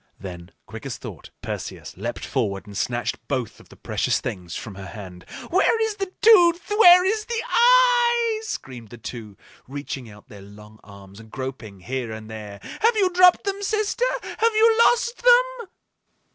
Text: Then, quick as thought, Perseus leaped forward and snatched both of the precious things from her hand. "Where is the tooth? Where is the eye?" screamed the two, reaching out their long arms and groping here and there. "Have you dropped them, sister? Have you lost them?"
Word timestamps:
Then, 0.19 0.49
quick 0.65 0.87
as 0.87 0.97
thought, 0.97 1.29
Perseus 1.43 1.95
leaped 1.95 2.25
forward 2.25 2.65
and 2.65 2.75
snatched 2.75 3.19
both 3.27 3.59
of 3.59 3.69
the 3.69 3.75
precious 3.75 4.19
things 4.19 4.55
from 4.55 4.73
her 4.73 4.87
hand. 4.87 5.25
"Where 5.51 5.79
is 5.83 5.97
the 5.97 6.11
tooth? 6.23 6.71
Where 6.75 7.05
is 7.05 7.25
the 7.25 7.39
eye?" 7.47 8.41
screamed 8.45 8.89
the 8.89 8.97
two, 8.97 9.37
reaching 9.67 10.09
out 10.09 10.27
their 10.27 10.41
long 10.41 10.79
arms 10.83 11.19
and 11.19 11.29
groping 11.29 11.81
here 11.81 12.11
and 12.11 12.31
there. 12.31 12.59
"Have 12.81 12.95
you 12.95 13.11
dropped 13.11 13.43
them, 13.43 13.61
sister? 13.61 14.05
Have 14.23 14.55
you 14.55 14.75
lost 14.85 15.21
them?" 15.21 15.67